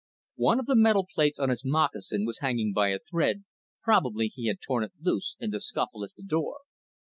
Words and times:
One 0.41 0.59
of 0.59 0.65
the 0.65 0.75
metal 0.75 1.05
plates 1.05 1.37
on 1.37 1.49
his 1.49 1.63
moccasin 1.63 2.25
was 2.25 2.39
hanging 2.39 2.73
by 2.73 2.87
a 2.89 2.97
thread, 2.97 3.43
probably 3.83 4.29
he 4.29 4.47
had 4.47 4.59
torn 4.59 4.83
it 4.83 4.93
loose 4.99 5.35
in 5.39 5.51
the 5.51 5.59
scuffle 5.59 6.03
at 6.03 6.15
the 6.17 6.23
door. 6.23 6.61